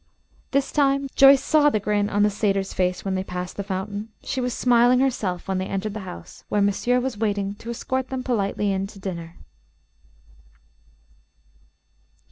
This 0.49 0.71
time 0.71 1.09
Joyce 1.15 1.43
saw 1.43 1.69
the 1.69 1.79
grin 1.79 2.09
on 2.09 2.23
the 2.23 2.31
satyr's 2.31 2.73
face 2.73 3.05
when 3.05 3.13
they 3.13 3.23
passed 3.23 3.55
the 3.55 3.63
fountain. 3.63 4.09
She 4.23 4.41
was 4.41 4.51
smiling 4.51 4.99
herself 4.99 5.47
when 5.47 5.59
they 5.59 5.67
entered 5.67 5.93
the 5.93 5.99
house, 6.09 6.43
where 6.49 6.59
monsieur 6.59 6.99
was 6.99 7.19
waiting 7.19 7.53
to 7.59 7.69
escort 7.69 8.09
them 8.09 8.23
politely 8.23 8.71
in 8.71 8.87
to 8.87 8.97
dinner. 8.99 9.35